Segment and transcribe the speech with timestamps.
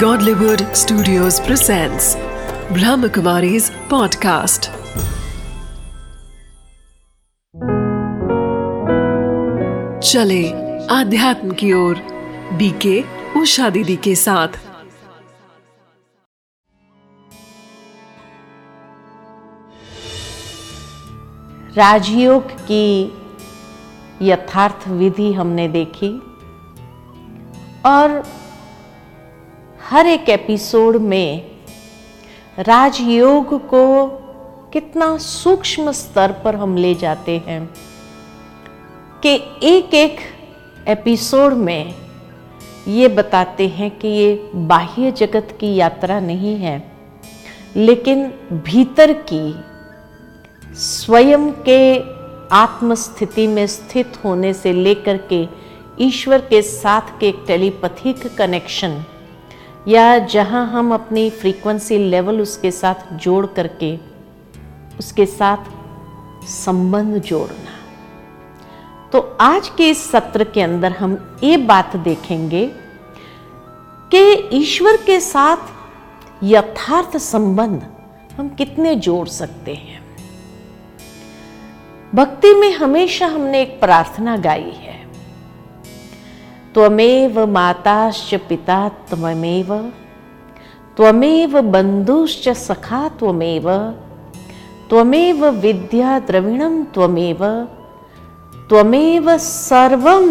[0.00, 2.16] Godlywood Studios presents
[2.76, 4.68] Brahmakumari's podcast.
[10.02, 10.42] चले
[10.90, 12.02] आध्यात्म की ओर
[12.58, 13.00] बीके
[13.40, 14.58] उषा दीदी के साथ
[21.78, 22.86] राजयोग की
[24.22, 26.12] यथार्थ विधि हमने देखी
[27.86, 28.22] और
[29.90, 31.50] हर एक एपिसोड में
[32.58, 34.06] राजयोग को
[34.72, 37.74] कितना सूक्ष्म स्तर पर हम ले जाते हैं
[39.22, 40.16] कि एक एक
[40.88, 41.94] एपिसोड में
[42.88, 46.92] ये बताते हैं कि ये बाह्य जगत की यात्रा नहीं है,
[47.76, 49.56] लेकिन भीतर की
[50.74, 51.98] स्वयं के
[52.54, 55.48] आत्मस्थिति में स्थित होने से लेकर के
[56.00, 59.04] ईश्वर के साथ के टेलीपैथिक कनेक्शन
[59.88, 63.96] या जहाँ हम अपनी फ्रीक्वेंसी लेवल उसके साथ जोड़ करके,
[64.98, 65.70] उसके साथ
[66.46, 67.74] संबंध जोड़ना।
[69.12, 72.66] तो आज के इस सत्र के अंदर हम ये बात देखेंगे
[74.14, 75.56] कि ईश्वर के साथ
[76.44, 77.86] यथार्थ संबंध
[78.36, 80.04] हम कितने जोड़ सकते हैं।
[82.14, 84.95] भक्ति में हमेशा हमने एक प्रार्थना गाई है।
[86.76, 88.76] त्वमेव माताश्च पिता
[89.10, 89.72] त्वमेव
[90.96, 93.68] त्वमेव बंधुश्च सखा त्वमेव
[94.90, 97.44] त्वमेव विद्या द्रविणम त्वमेव
[98.68, 100.28] त्वमेव सर्वम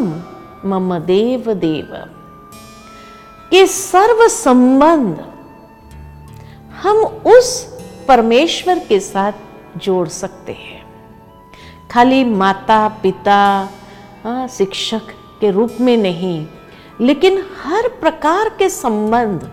[0.69, 1.95] मम देव देव
[3.51, 5.17] के सर्व संबंध
[6.83, 7.03] हम
[7.35, 7.51] उस
[8.07, 10.83] परमेश्वर के साथ जोड़ सकते हैं
[11.91, 13.43] खाली माता पिता
[14.51, 16.45] शिक्षक के रूप में नहीं,
[17.01, 19.43] लेकिन हर प्रकार के संबंध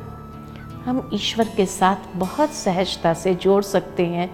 [0.87, 4.31] हम ईश्वर के साथ बहुत सहजता से जोड़ सकते हैं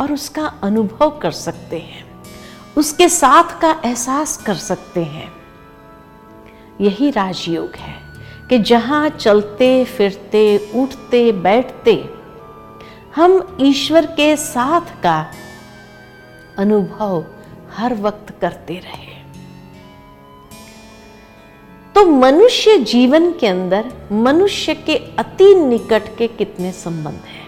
[0.00, 2.04] और उसका अनुभव कर सकते हैं,
[2.76, 5.32] उसके साथ का एहसास कर सकते हैं।
[6.80, 7.96] यही राजयोग है
[8.48, 11.94] कि जहाँ चलते, फिरते, उठते, बैठते
[13.16, 15.18] हम ईश्वर के साथ का
[16.58, 17.24] अनुभव
[17.76, 19.07] हर वक्त करते रहे।
[21.98, 27.46] तो मनुष्य जीवन के अंदर मनुष्य के अति निकट के कितने संबंध हैं?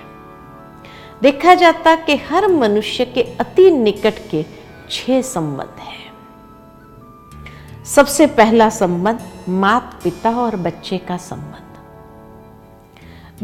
[1.22, 4.44] देखा जाता कि हर मनुष्य के अति निकट के
[4.91, 6.12] छह संबंध हैं।
[7.84, 11.69] सबसे पहला संबंध मात पिता और बच्चे का संबंध।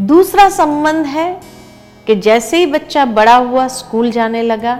[0.07, 1.41] दूसरा संबंध है
[2.07, 4.77] कि जैसे ही बच्चा बड़ा हुआ, स्कूल जाने लगा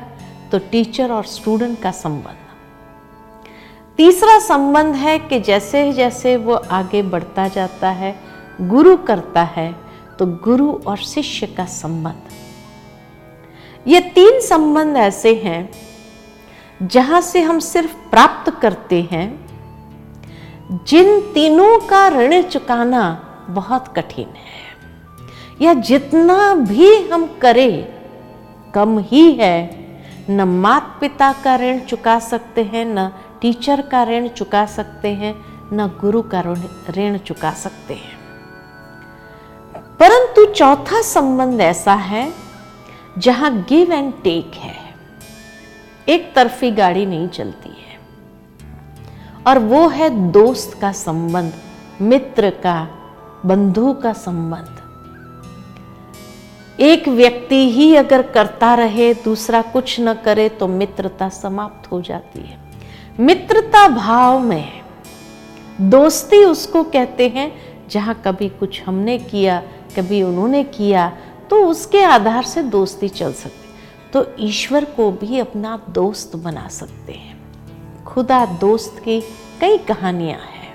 [0.53, 2.46] तो टीचर और स्टूडेंट का संबंध।
[3.99, 8.15] तीसरा संबंध है कि जैसे जैसे वो आगे बढ़ता जाता है,
[8.61, 9.75] गुरु करता है
[10.19, 12.29] तो गुरु और शिष्य का संबंध।
[13.87, 15.69] ये तीन संबंध ऐसे हैं,
[16.83, 19.29] जहाँ से हम सिर्फ़ प्राप्त करते हैं,
[20.87, 23.03] जिन तीनों का ऋण चुकाना
[23.51, 24.65] बहुत कठिन है।
[25.63, 27.89] या जितना भी हम करें,
[28.75, 29.86] कम ही है
[30.31, 33.09] न माता पिता का ऋण चुका सकते हैं, न
[33.41, 36.41] टीचर का ऋण चुका सकते हैं, न गुरु का
[36.91, 38.19] ऋण चुका सकते हैं।
[40.01, 42.33] परंतु चौथा संबंध ऐसा है,
[43.19, 44.95] जहाँ गिव एंड टेक है।
[46.09, 48.01] एक तरफी गाड़ी नहीं चलती है।
[49.47, 51.53] और वो है दोस्त का संबंध,
[52.01, 52.89] मित्र का,
[53.47, 54.76] बंधु का संबंध।
[56.79, 62.41] एक व्यक्ति ही अगर करता रहे, दूसरा कुछ न करे तो मित्रता समाप्त हो जाती
[62.41, 62.59] है।
[63.21, 64.83] मित्रता भाव में
[65.81, 67.53] दोस्ती उसको कहते हैं,
[67.91, 69.63] जहाँ कभी कुछ हमने किया,
[69.97, 71.09] कभी उन्होंने किया
[71.51, 73.65] तो उसके आधार से दोस्ती चल सकती
[74.13, 79.21] तो ईश्वर को भी अपना दोस्त बना सकते हैं। खुदा दोस्त की
[79.61, 80.75] कई कहानियाँ हैं।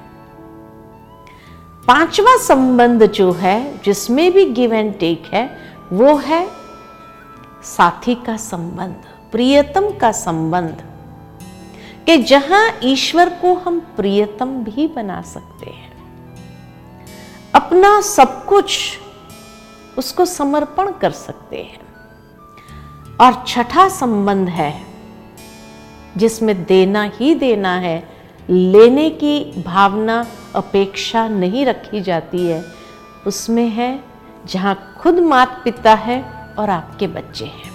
[1.88, 5.50] पांचवा संबंध जो है, जिसमें भी गिव एंड टेक है
[5.94, 6.50] वो है
[7.64, 8.96] साथी का संबंध,
[9.32, 10.84] प्रियतम का संबंध,
[12.06, 15.92] कि जहाँ ईश्वर को हम प्रियतम भी बना सकते हैं।
[17.56, 19.00] अपना सब कुछ
[19.98, 21.80] उसको समर्पण कर सकते हैं।
[23.22, 24.86] और छठा संबंध है,
[26.18, 28.10] जिसमें देना ही देना है,
[28.50, 32.66] लेने की भावना, अपेक्षा नहीं रखी जाती है,
[33.28, 34.11] उसमें है
[34.46, 36.22] जहाँ खुद माता पिता है
[36.60, 37.72] और आपके बच्चे हैं।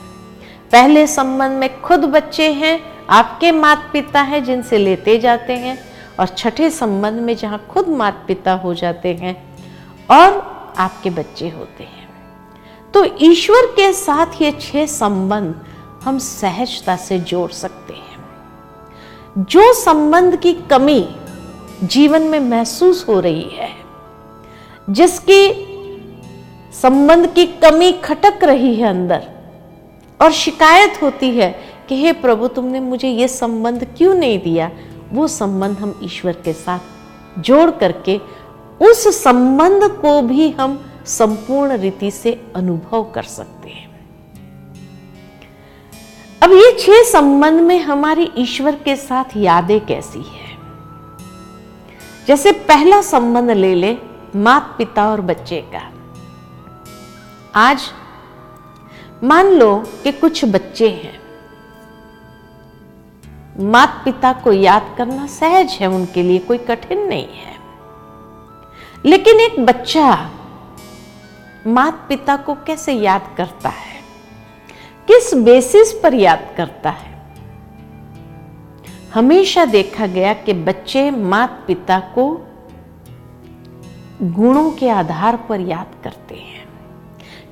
[0.72, 5.78] पहले संबंध में खुद बच्चे हैं, आपके माता पिता हैं जिनसे लेते जाते हैं
[6.20, 9.34] और छठे संबंध में जहाँ खुद माता पिता हो जाते हैं
[10.10, 10.32] और
[10.78, 12.08] आपके बच्चे होते हैं।
[12.94, 15.54] तो ईश्वर के साथ ये छह संबंध
[16.04, 21.16] हम सहजता से जोड़ सकते हैं। जो संबंध की कमी
[21.82, 23.70] जीवन में महसूस हो रही है,
[24.90, 25.72] जिसकी
[26.82, 29.28] संबंध की कमी खटक रही है अंदर।
[30.23, 34.70] और शिकायत होती है कि, हे प्रभु, तुमने मुझे ये संबंध क्यों नहीं दिया?
[35.12, 36.78] वो संबंध हम ईश्वर के साथ
[37.38, 38.20] जोड़ करके
[38.82, 44.08] उस संबंध को भी हम संपूर्ण रीति से अनुभव कर सकते हैं।
[46.43, 50.58] अब ये छह संबंध में हमारी ईश्वर के साथ यादें कैसी है?
[52.26, 53.96] जैसे पहला संबंध ले ले
[54.37, 55.95] मात पिता और बच्चे का।
[57.56, 57.82] आज
[59.24, 61.20] मान लो कि कुछ बच्चे हैं।
[63.70, 67.54] मात पिता को याद करना सहज है, उनके लिए कोई कठिन नहीं है।
[69.04, 70.30] लेकिन एक बच्चा
[71.66, 74.00] मात पिता को कैसे याद करता है?
[75.06, 77.22] किस बेसिस पर याद करता है?
[79.14, 82.46] हमेशा देखा गया कि बच्चे मात पिता को
[84.22, 86.65] गुणों के आधार पर याद करते हैं।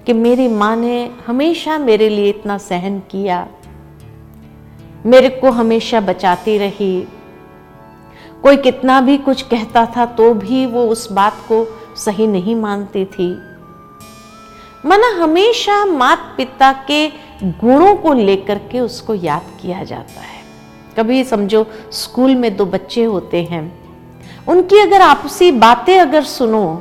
[0.07, 3.49] कि मेरी माँ ने हमेशा मेरे लिए इतना सहन किया।
[5.07, 7.09] मेरे को हमेशा बचाती रही।
[8.43, 11.67] कोई कितना भी कुछ कहता था तो भी वो उस बात को
[11.97, 13.31] सही नहीं मानती थी।
[14.87, 17.09] मना हमेशा मात पिता के
[17.45, 20.43] गुणों को लेकर के उसको याद किया जाता है।
[20.97, 23.85] कभी समझो, स्कूल में दो बच्चे होते हैं।
[24.49, 26.75] उनकी अगर आपसी बातें अगर सुनो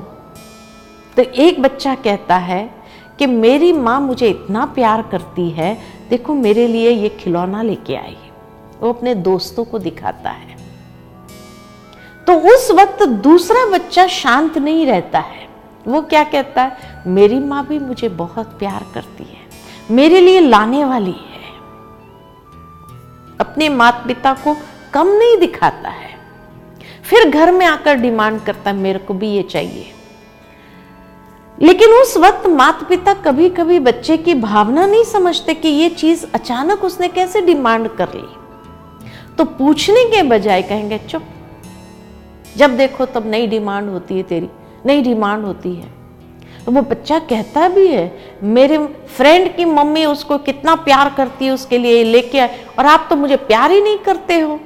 [1.15, 2.82] तो एक बच्चा कहता है
[3.19, 5.77] कि मेरी माँ मुझे इतना प्यार करती है,
[6.09, 8.17] देखो मेरे लिए ये खिलौना लेके आई
[8.81, 10.57] वो अपने दोस्तों को दिखाता है।
[12.27, 15.47] तो उस वक्त दूसरा बच्चा शांत नहीं रहता है।
[15.87, 17.03] वो क्या कहता है?
[17.07, 19.43] मेरी माँ भी मुझे बहुत प्यार करती है।
[19.91, 21.33] मेरे लिए लाने वाली है।
[23.39, 24.57] अपने माता पिता को
[24.93, 26.09] कम नहीं दिखाता है।
[27.03, 29.85] फिर घर में आकर डिमांड करता है, मेरे को भी ये चाहिए।
[31.61, 36.25] लेकिन उस वक्त माता पिता कभी कभी बच्चे की भावना नहीं समझते कि ये चीज़
[36.33, 41.23] अचानक उसने कैसे डिमांड कर ली। तो पूछने के बजाय कहेंगे, चुप।
[42.57, 44.49] जब देखो तब नई डिमांड होती है तेरी,
[44.85, 45.91] नई डिमांड होती है।
[46.65, 48.11] तो वो बच्चा कहता भी है,
[48.43, 48.77] मेरे
[49.17, 53.15] फ्रेंड की मम्मी उसको कितना प्यार करती है उसके लिए लेके आए, और आप तो
[53.15, 54.59] मुझे प्यार ही नहीं करते हो।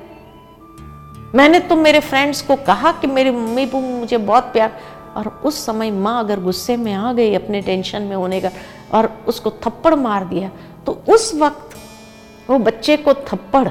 [1.36, 4.80] मैंने तो मेरे फ्रेंड्स को कहा कि मेरी मम्मी मुझे बहुत प्यार
[5.18, 8.52] और उस समय माँ अगर गुस्से में आ गई अपने टेंशन में होने का
[8.94, 10.52] और उसको थप्पड़ मार दिया
[10.86, 11.76] तो उस वक्त
[12.50, 13.68] वो बच्चे को थप्पड़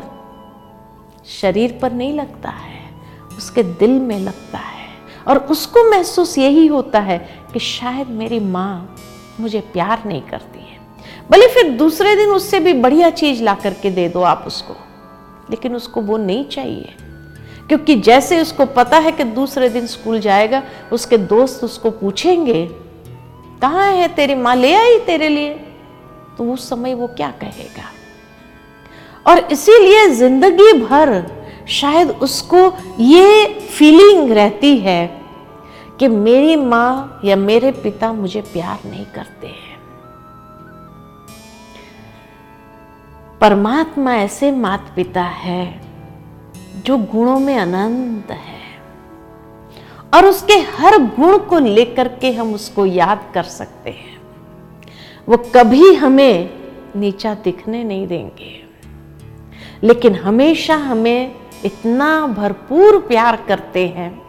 [1.31, 2.81] शरीर पर नहीं लगता है,
[3.37, 4.89] उसके दिल में लगता है
[5.29, 7.19] और उसको महसूस यही होता है
[7.53, 8.97] कि शायद मेरी माँ
[9.41, 10.79] मुझे प्यार नहीं करती है।
[11.31, 14.75] भले फिर दूसरे दिन उससे भी बढ़िया चीज़ ला करके दे दो आप उसको,
[15.51, 16.95] लेकिन उसको वो नहीं चाहिए।
[17.69, 22.67] क्योंकि जैसे उसको पता है कि दूसरे दिन स्कूल जाएगा, उसके दोस्त उसको पूछेंगे,
[23.63, 24.57] कहाँ है तेरी माँ?
[24.57, 25.55] ले आई तेरे लिए?
[26.39, 27.91] तो उस समय वो क्या कहेगा?
[29.27, 31.27] और इसीलिए ज़िंदगी भर
[31.69, 35.21] शायद उसको ये फीलिंग रहती है
[35.99, 39.77] कि मेरी माँ या मेरे पिता मुझे प्यार नहीं करते हैं।
[43.41, 45.86] परमात्मा ऐसे मात पिता है
[46.85, 48.57] जो गुणों में अनंत है।
[50.15, 54.17] और उसके हर गुण को लेकर के हम उसको याद कर सकते हैं।
[55.29, 56.51] वो कभी हमें
[56.97, 58.67] नीचा दिखने नहीं देंगे।
[59.83, 64.23] लेकिन हमेशा हमें इतना भरपूर प्यार करते हैं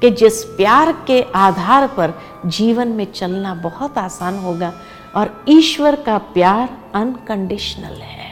[0.00, 2.14] कि जिस प्यार के आधार पर
[2.46, 4.72] जीवन में चलना बहुत आसान होगा
[5.16, 8.25] और ईश्वर का प्यार अनकंडीशनल है।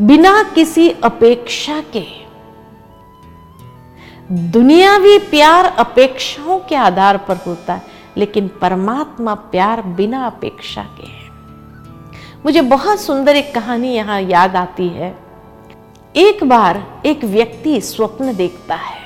[0.00, 2.04] बिना किसी अपेक्षा के।
[4.50, 7.82] दुनियावी प्यार अपेक्षाओं के आधार पर होता है,
[8.16, 11.28] लेकिन परमात्मा प्यार बिना अपेक्षा के है।
[12.44, 15.18] मुझे बहुत सुंदर एक कहानी यहाँ याद आती है।
[16.16, 19.02] एक बार एक व्यक्ति स्वप्न देखता है,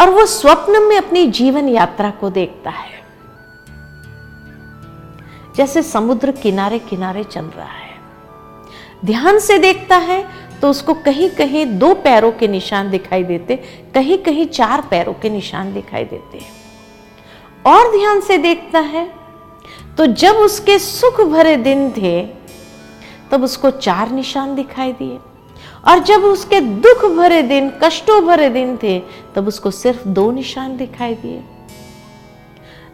[0.00, 2.98] और वो स्वप्न में अपनी जीवन यात्रा को देखता है।
[5.56, 7.79] जैसे समुद्र किनारे किनारे चल रहा है।
[9.04, 10.24] ध्यान से देखता है
[10.60, 13.56] तो उसको कहीं कहीं दो पैरों के निशान दिखाई देते
[13.94, 16.52] कहीं कहीं चार पैरों के निशान दिखाई देते हैं।
[17.66, 19.08] और ध्यान से देखता है
[19.98, 22.20] तो जब उसके सुख भरे दिन थे,
[23.30, 25.18] तब उसको चार निशान दिखाई दिए।
[25.88, 28.98] और जब उसके दुख भरे दिन, कष्टों भरे दिन थे,
[29.34, 31.42] तब उसको सिर्फ़ दो निशान दिखाई दिए।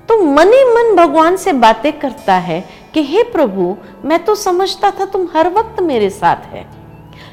[0.09, 4.91] तो मन ही मन भगवान से बातें करता है कि, हे प्रभु, मैं तो समझता
[4.91, 6.67] था तुम हर वक्त मेरे साथ है।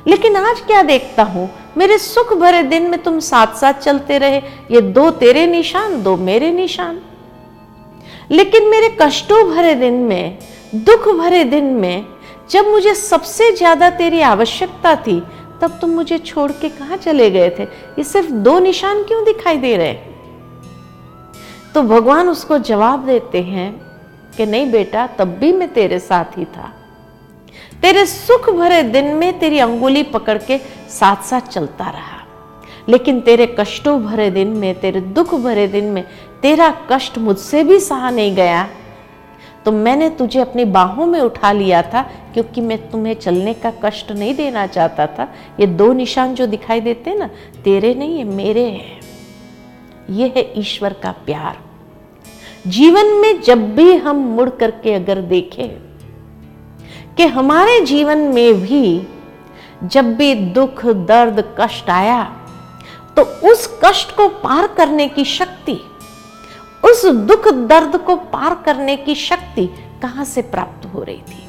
[0.08, 1.50] लेकिन आज क्या देखता हूँ?
[1.78, 4.38] मेरे सुख भरे दिन में तुम साथ साथ चलते रहे।
[4.72, 7.02] ये दो तेरे निशान, दो मेरे निशान।
[8.32, 10.38] लेकिन मेरे कष्टों भरे दिन में,
[10.76, 12.06] दुख भरे दिन में,
[12.50, 15.24] जब मुझे सबसे ज़्यादा तेरी आवश्यकता थी,
[15.62, 17.64] तब तुम मुझे छोड़ के कहा चले गए थे?
[17.64, 20.13] ये सिर्फ़ दो निशान क्यों दिखाई दे रहे
[21.76, 23.82] तो भगवान उसको जवाब देते हैं
[24.38, 26.74] कि नहीं बेटा, तब भी मैं तेरे साथ ही था।
[27.82, 30.58] तेरे सुख भरे दिन में तेरी अंगुली पकड़ के
[30.90, 32.24] साथ साथ चलता रहा।
[32.90, 36.04] लेकिन तेरे कष्टों भरे दिन में, तेरे दुख भरे दिन में,
[36.42, 38.68] तेरा कष्ट मुझसे भी सहा नहीं गया।
[39.66, 42.02] तो मैंने तुझे अपनी बाहों में उठा लिया था,
[42.34, 46.82] क्योंकि मैं तुम्हें चलने का कष्ट नहीं देना चाहता था। ये दो निशान जो दिखाई
[46.82, 47.30] देते ना,
[47.64, 49.02] तेरे नहीं है मेरे हैं।
[50.10, 51.63] ये है ईश्वर का प्यार।
[52.68, 55.70] जीवन में जब भी हम मुड़ करके अगर देखें
[57.18, 59.08] कि हमारे जीवन में भी
[59.84, 62.24] जब भी दुख, दर्द, कष्ट आया
[63.18, 65.78] तो उस कष्ट को पार करने की शक्ति,
[66.86, 69.66] उस दुख, दर्द को पार करने की शक्ति
[70.02, 71.44] कहाँ से प्राप्त हो रही थी?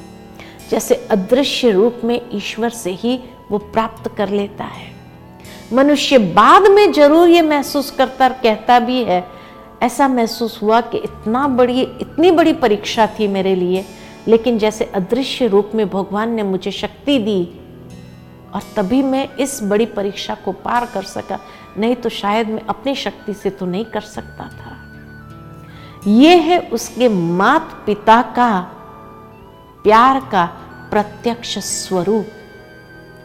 [0.71, 3.19] जैसे अदृश्य रूप में ईश्वर से ही
[3.51, 4.93] वो प्राप्त कर लेता है।
[5.73, 9.34] मनुष्य बाद में ज़रूर ये महसूस करता कहता भी है
[9.83, 13.85] ऐसा महसूस हुआ कि इतना बड़ी, इतनी बड़ी परीक्षा थी मेरे लिए,
[14.29, 17.45] लेकिन जैसे अदृश्य रूप में भगवान ने मुझे शक्ति दी,
[18.55, 21.39] और तभी मैं इस बड़ी परीक्षा को पार कर सका,
[21.79, 24.81] नहीं तो शायद मैं अपनी शक्ति से तो नहीं कर सकता था।
[26.07, 28.61] ये है उसके मात पिता का
[29.83, 30.45] प्यार का
[30.91, 32.27] प्रत्यक्ष स्वरूप,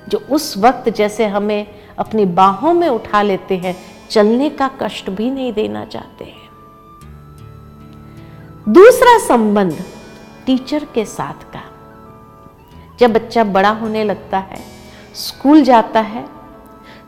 [0.10, 1.68] जो उस वक्त जैसे हमें
[2.00, 3.76] अपनी बाहों में उठा लेते हैं
[4.10, 6.50] चलने का कष्ट भी नहीं देना चाहते हैं।
[8.70, 9.84] दूसरा संबंध
[10.46, 11.62] टीचर के साथ का।
[13.00, 14.60] जब बच्चा बड़ा होने लगता है,
[15.16, 16.26] स्कूल जाता है,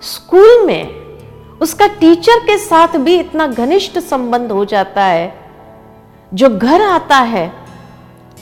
[0.02, 0.88] स्कूल में
[1.62, 5.50] उसका टीचर के साथ भी इतना घनिष्ठ संबंध हो जाता है।
[6.34, 7.52] जो घर आता है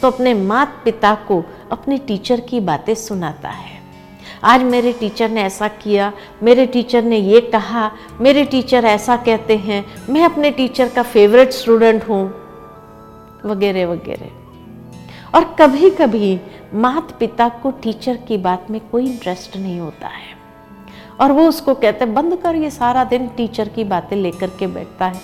[0.02, 3.79] तो अपने माता पिता को अपने टीचर की बातें सुनाता है।
[4.44, 7.92] आज मेरे टीचर ने ऐसा किया, मेरे टीचर ने ये कहा,
[8.22, 12.24] मेरे टीचर ऐसा कहते हैं, मैं अपने टीचर का फेवरेट स्टूडेंट हूँ,
[13.46, 16.40] वगैरह वगैरह। और कभी कभी
[16.74, 20.38] माता पिता को टीचर की बात में कोई इंटरेस्ट नहीं होता है।
[21.22, 24.68] और वो उसको कहते हैं, बंद कर, ये सारा दिन टीचर की बातें लेकर के
[24.68, 25.22] बैठता है,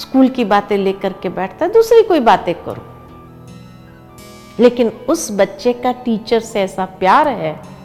[0.00, 2.86] स्कूल की बातें लेकर के बैठता है, दूसरी कोई बातें करो।
[4.60, 7.77] लेकिन उस बच्चे का टीचर से ऐसा प्यार है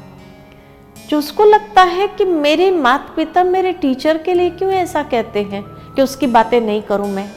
[1.10, 5.42] जो उसको लगता है कि मेरे माता पिता मेरे टीचर के लिए क्यों ऐसा कहते
[5.42, 5.64] हैं
[5.96, 7.30] कि उसकी बातें नहीं करूँ मैं?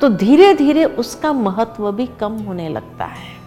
[0.00, 3.38] तो धीरे धीरे उसका महत्व भी कम होने लगता है।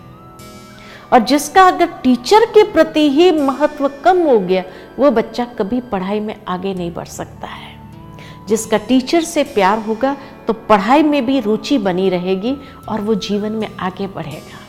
[1.14, 4.64] और जिसका अगर टीचर के प्रति ही महत्व कम हो गया,
[5.00, 7.72] वो बच्चा कभी पढ़ाई में आगे नहीं बढ़ सकता है।
[8.48, 10.18] जिसका टीचर से प्यार होगा
[10.48, 12.58] तो पढ़ाई में भी रुचि बनी रहेगी
[12.90, 14.60] और वो जीवन में आगे बढ़ेगा।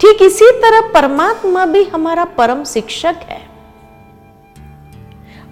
[0.00, 3.45] ठीक इसी तरह परमात्मा भी हमारा परम शिक्षक है।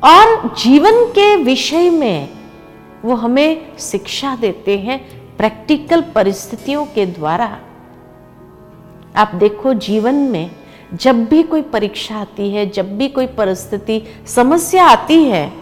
[0.05, 2.29] और जीवन के विषय में
[3.05, 7.59] वो हमें शिक्षा देते हैं प्रैक्टिकल परिस्थितियों के द्वारा।
[9.17, 10.51] आप देखो जीवन में
[10.95, 15.53] जब भी कोई परीक्षा आती है, जब भी कोई परिस्थिति, समस्या आती है,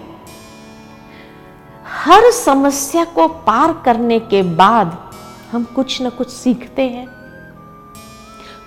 [1.87, 5.11] हर समस्या को पार करने के बाद
[5.53, 7.07] हम कुछ ना कुछ सीखते हैं।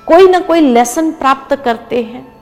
[0.07, 2.34] कोई ना कोई लेसन प्राप्त करते हैं।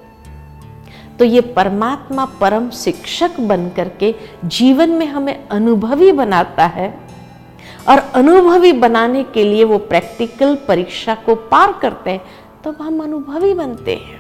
[1.20, 4.16] तो ये परमात्मा परम शिक्षक बन करके
[4.46, 7.00] जीवन में हमें अनुभवी बनाता है।
[7.90, 12.22] और अनुभवी बनाने के लिए वो प्रैक्टिकल परीक्षा को पार करते हैं,
[12.66, 14.20] तब तो हम अनुभवी बनते हैं।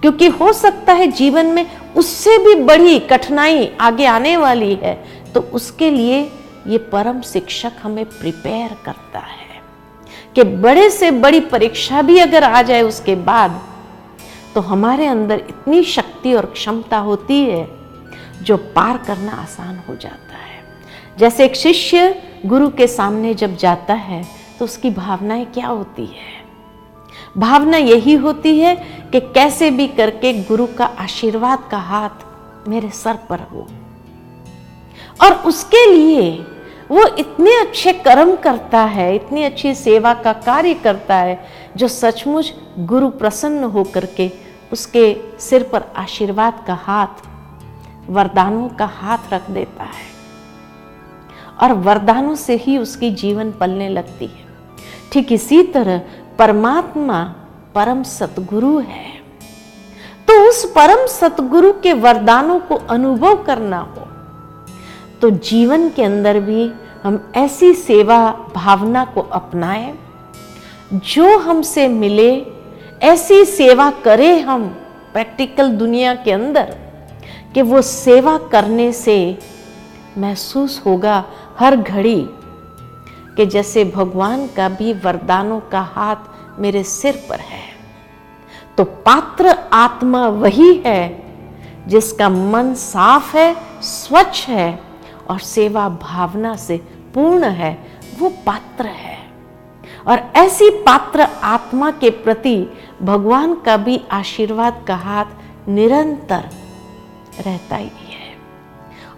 [0.00, 1.66] क्योंकि हो सकता है जीवन में
[1.96, 5.04] उससे भी बड़ी कठिनाई आगे आने वाली है
[5.34, 6.32] तो उसके लिए
[6.66, 9.44] ये परम शिक्षक हमें प्रिपेयर करता है।
[10.34, 13.62] कि बड़े से बड़ी परीक्षा भी अगर आ जाए उसके बाद
[14.54, 17.68] तो हमारे अंदर इतनी शक्ति और क्षमता होती है
[18.42, 20.62] जो पार करना आसान हो जाता है।
[21.18, 24.24] जैसे एक शिष्य गुरु के सामने जब जाता है
[24.58, 26.32] तो उसकी भावनाएँ क्या होती है?
[27.38, 28.74] भावना यही होती है
[29.12, 33.66] कि कैसे भी करके गुरु का आशीर्वाद का हाथ मेरे सर पर हो।
[35.22, 36.46] और उसके लिए
[36.90, 41.46] वो इतने अच्छे कर्म करता है, इतनी अच्छी सेवा का कार्य करता है,
[41.76, 44.28] जो सचमुच गुरु प्रसन्न होकर के
[44.74, 45.04] उसके
[45.40, 47.22] सिर पर आशीर्वाद का हाथ
[48.10, 50.12] वरदानों का हाथ रख देता है
[51.62, 54.44] और वरदानों से ही उसकी जीवन पलने लगती है।
[55.12, 56.00] ठीक इसी तरह
[56.38, 57.22] परमात्मा
[57.74, 59.12] परम सतगुरु है।
[60.28, 64.06] तो उस परम सतगुरु के वरदानों को अनुभव करना हो
[65.22, 66.70] तो जीवन के अंदर भी
[67.02, 68.18] हम ऐसी सेवा
[68.54, 69.94] भावना को अपनाएँ,
[70.92, 72.30] जो हमसे मिले
[73.04, 74.68] ऐसी सेवा करें हम
[75.12, 76.76] प्रैक्टिकल दुनिया के अंदर
[77.54, 79.38] कि वो सेवा करने से
[80.18, 81.24] महसूस होगा
[81.58, 82.26] हर घड़ी
[83.36, 86.16] कि जैसे भगवान का भी वरदानों का हाथ
[86.58, 87.62] मेरे सिर पर है।
[88.76, 91.24] तो पात्र आत्मा वही है
[91.86, 94.80] जिसका मन साफ़ है, स्वच्छ है
[95.30, 96.76] और सेवा भावना से
[97.14, 97.78] पूर्ण है,
[98.18, 99.18] वो पात्र है।
[100.08, 105.24] और ऐसी पात्र आत्मा के प्रति भगवान का भी आशीर्वाद का हाथ
[105.68, 106.44] निरंतर
[107.46, 108.14] रहता ही है।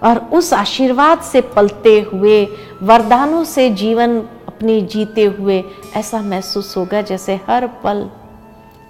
[0.03, 2.49] और उस आशीर्वाद से पलते हुए,
[2.83, 5.65] वरदानों से जीवन अपनी जीते हुए
[5.97, 8.11] ऐसा महसूस होगा जैसे हर पल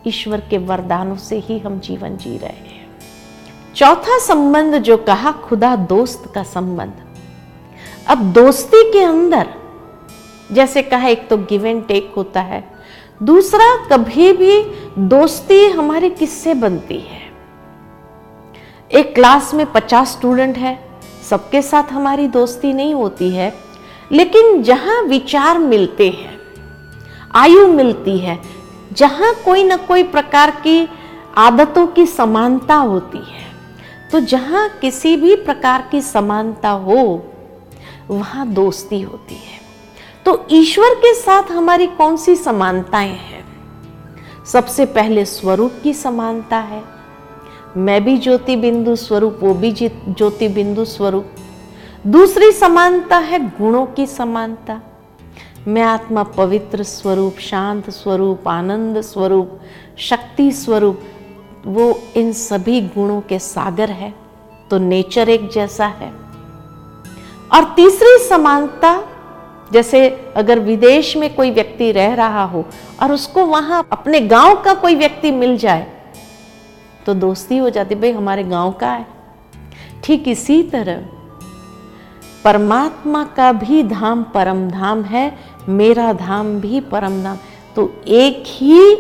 [0.06, 2.86] ईश्वर के वरदानों से ही हम जीवन जी रहे हैं।
[3.74, 6.92] चौथा संबंध जो कहा, खुदा दोस्त का संबंध।
[8.06, 9.48] अब दोस्ती के अंदर,
[10.52, 12.75] जैसे कहा, एक तो गिव एंड टेक होता है।
[13.20, 14.62] दूसरा, कभी भी
[15.00, 17.20] दोस्ती हमारी किससे बनती है।
[18.90, 20.78] एक क्लास में पचास स्टूडेंट है,
[21.30, 23.52] सबके साथ हमारी दोस्ती नहीं होती है,
[24.12, 26.38] लेकिन जहाँ विचार मिलते हैं,
[27.34, 28.38] आयु मिलती है,
[28.92, 30.88] जहाँ कोई ना कोई प्रकार की
[31.38, 33.44] आदतों की समानता होती है
[34.12, 37.22] तो जहाँ किसी भी प्रकार की समानता हो,
[38.10, 39.60] वहाँ दोस्ती होती है।
[40.26, 43.44] तो ईश्वर के साथ हमारी कौन सी समानताएँ हैं?
[44.46, 46.84] सबसे पहले स्वरूप की समानता है।
[47.76, 51.26] मैं भी ज्योति बिंदु स्वरूप, वो भी ज्योति बिंदु स्वरूप।
[52.06, 54.80] दूसरी समानता है गुणों की समानता।
[55.68, 59.60] मैं आत्मा पवित्र स्वरूप, शांत स्वरूप, आनंद स्वरूप,
[59.98, 61.00] शक्ति स्वरूप,
[61.66, 64.14] वो इन सभी गुणों के सागर है।
[64.70, 66.12] तो नेचर एक जैसा है।
[67.54, 69.02] और तीसरी समानता
[69.72, 72.64] जैसे अगर विदेश में कोई व्यक्ति रह रहा हो
[73.02, 75.86] और उसको वहाँ अपने गाँव का कोई व्यक्ति मिल जाए
[77.06, 79.06] तो दोस्ती हो जाती, भाई, हमारे गाँव का है।
[80.04, 81.04] ठीक इसी तरह,
[82.44, 87.38] परमात्मा का भी धाम परम धाम है, मेरा धाम भी परम धाम
[87.76, 88.96] तो एक ही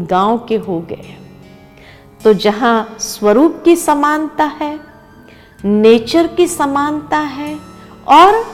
[0.00, 1.16] गाँव के हो गए।
[2.20, 4.78] तो जहाँ स्वरूप की समानता है,
[5.64, 7.54] नेचर की समानता है
[8.08, 8.44] और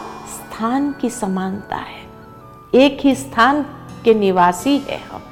[0.62, 2.07] स्थान की समानता है।
[2.75, 3.62] एक ही स्थान
[4.05, 5.22] के निवासी है हम।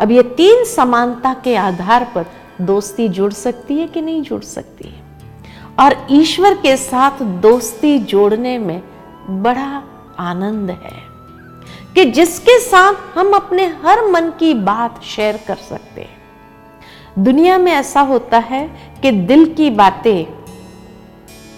[0.00, 2.26] अब ये तीन समानता के आधार पर
[2.60, 5.02] दोस्ती जुड़ सकती है कि नहीं जुड़ सकती है?
[5.80, 8.82] और ईश्वर के साथ दोस्ती जोड़ने में
[9.42, 9.82] बड़ा
[10.18, 11.02] आनंद है
[11.94, 16.22] कि जिसके साथ हम अपने हर मन की बात शेयर कर सकते हैं।
[17.18, 20.38] दुनिया में ऐसा होता है कि दिल की बातें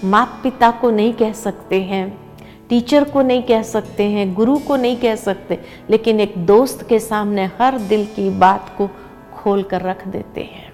[0.09, 2.30] माता पिता को नहीं कह सकते हैं
[2.71, 5.59] टीचर को नहीं कह सकते हैं, गुरु को नहीं कह सकते,
[5.91, 8.91] लेकिन एक दोस्त के सामने हर दिल की बात को
[9.35, 10.73] खोल कर रख देते हैं।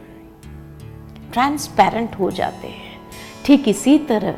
[1.32, 3.00] ट्रांसपेरेंट हो जाते हैं।
[3.44, 4.34] ठीक इसी तरह,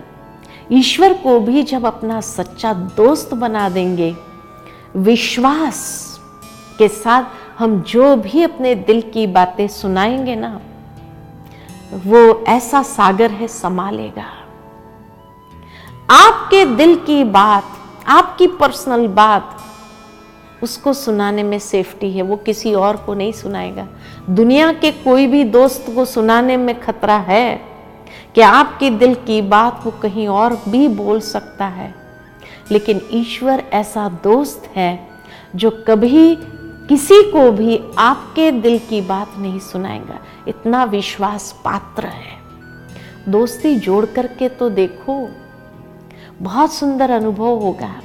[0.72, 4.14] ईश्वर को भी जब अपना सच्चा दोस्त बना देंगे,
[4.96, 6.08] विश्वास
[6.78, 7.24] के साथ
[7.58, 10.60] हम जो भी अपने दिल की बातें सुनाएँगे ना,
[12.06, 14.24] वो ऐसा सागर है संभालेगा।
[16.10, 17.64] आपके दिल की बात,
[18.06, 19.58] आपकी पर्सनल बात,
[20.62, 23.88] उसको सुनाने में सेफ्टी है, वो किसी और को नहीं सुनाएगा।
[24.30, 27.62] दुनिया के कोई भी दोस्त को सुनाने में खतरा है
[28.34, 31.94] कि आपके दिल की बात वो कहीं और भी बोल सकता है।
[32.70, 35.08] लेकिन ईश्वर ऐसा दोस्त है
[35.56, 36.36] जो कभी
[36.88, 40.18] किसी को भी आपके दिल की बात नहीं सुनाएगा।
[40.48, 42.38] इतना विश्वास पात्र है।
[43.28, 45.28] दोस्ती जोड़ करके तो देखो।
[46.42, 48.02] बहुत सुंदर अनुभव होगा।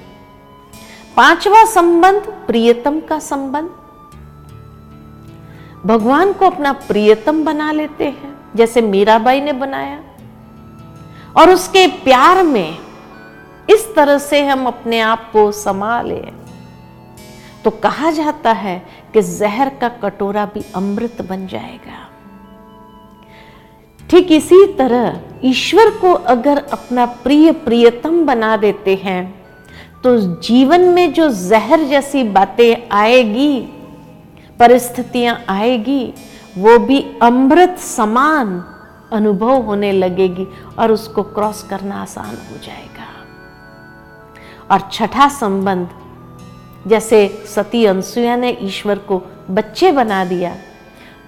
[1.18, 3.70] पांचवा संबंध, प्रियतम का संबंध।
[5.86, 10.04] भगवान को अपना प्रियतम बना लेते हैं, जैसे मीराबाई ने बनाया।
[11.38, 12.78] और उसके प्यार में
[13.70, 16.44] इस तरह से हम अपने आप को समा संभाले।
[17.64, 22.13] तो कहा जाता है कि जहर का कटोरा भी अमृत बन जाएगा।
[24.14, 29.24] ठीक इसी तरह ईश्वर को अगर अपना प्रिय प्रियतम बना देते हैं
[30.04, 33.60] तो जीवन में जो जहर जैसी बातें आएगी,
[34.60, 36.04] परिस्थितियाँ आएगी,
[36.58, 38.64] वो भी अमृत समान
[39.12, 40.48] अनुभव होने लगेगी
[40.80, 43.08] और उसको क्रॉस करना आसान हो जाएगा।
[44.72, 45.88] और छठा संबंध,
[46.88, 50.56] जैसे सती अनसुया ने ईश्वर को बच्चे बना दिया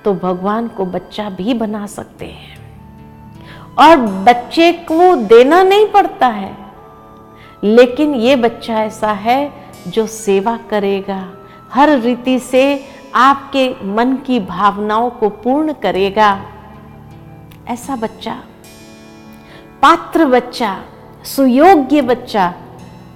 [0.03, 2.54] तो भगवान को बच्चा भी बना सकते हैं।
[3.77, 6.55] और बच्चे को देना नहीं पड़ता है।
[7.63, 9.51] लेकिन ये बच्चा ऐसा है
[9.87, 11.33] जो सेवा करेगा,
[11.73, 12.83] हर रीति से
[13.15, 16.45] आपके मन की भावनाओं को पूर्ण करेगा।
[17.67, 18.33] ऐसा बच्चा,
[19.81, 20.77] पात्र बच्चा,
[21.25, 22.53] सुयोग्य बच्चा,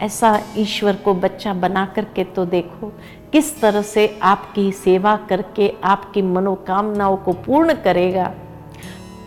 [0.02, 2.92] ऐसा ईश्वर को बच्चा बना करके तो देखो,
[3.32, 8.32] किस तरह से आपकी सेवा करके आपकी मनोकामनाओं को पूर्ण करेगा।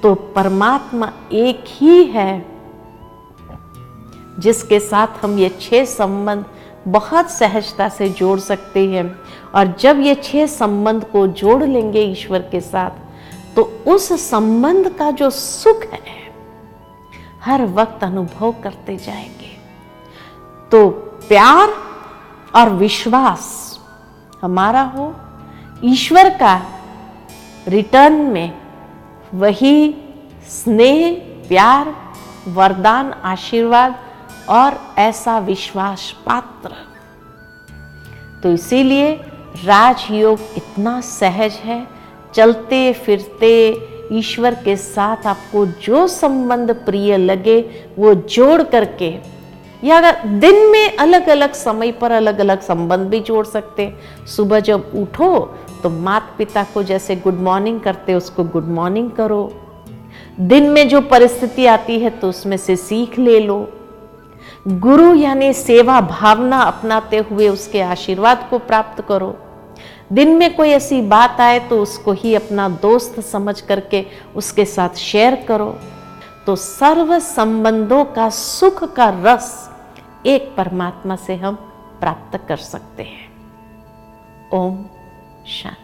[0.02, 2.44] तो परमात्मा एक ही है,
[4.38, 6.44] जिसके साथ हम ये छह संबंध
[6.88, 9.04] बहुत सहजता से जोड़ सकते हैं।
[9.54, 15.10] और जब ये छह संबंध को जोड़ लेंगे ईश्वर के साथ तो उस संबंध का
[15.10, 16.32] जो सुख है,
[17.42, 19.50] हर वक्त अनुभव करते जाएँगे।
[20.70, 20.88] तो
[21.28, 21.74] प्यार
[22.54, 23.78] और विश्वास
[24.42, 25.14] हमारा हो,
[25.84, 26.60] ईश्वर का
[27.68, 28.61] रिटर्न में
[29.34, 29.94] वही
[30.48, 31.12] स्नेह,
[31.48, 31.94] प्यार,
[32.48, 33.94] वरदान, आशीर्वाद
[34.48, 36.70] और ऐसा विश्वास पात्र।
[38.42, 39.12] तो इसीलिए
[39.64, 41.86] राजयोग इतना सहज है।
[42.34, 49.18] चलते, फिरते, ईश्वर के साथ आपको जो संबंध प्रिय लगे, वो जोड़ करके
[49.84, 53.92] या अगर दिन में अलग अलग समय पर अलग अलग संबंध भी जोड़ सकते।
[54.26, 59.52] सुबह जब उठो तो माता पिता को जैसे गुड मॉर्निंग करते, उसको गुड मॉर्निंग करो।
[60.40, 63.72] दिन में जो परिस्थिति आती है तो उसमें से सीख ले लो।
[64.68, 69.36] गुरु यानी सेवा भावना अपनाते हुए उसके आशीर्वाद को प्राप्त करो।
[70.12, 74.04] दिन में कोई ऐसी बात आए तो उसको ही अपना दोस्त समझ करके
[74.36, 75.76] उसके साथ शेयर करो।
[76.46, 79.70] तो सर्व संबंधों का, सुख का रस
[80.26, 81.54] एक परमात्मा से हम
[82.00, 83.30] प्राप्त कर सकते हैं।
[84.54, 84.84] ओम।
[85.46, 85.81] शांति